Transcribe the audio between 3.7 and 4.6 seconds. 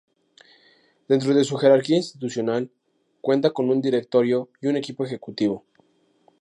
directorio